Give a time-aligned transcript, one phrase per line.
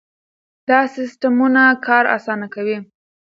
[0.69, 2.77] دا سیستمونه کار اسانه کوي.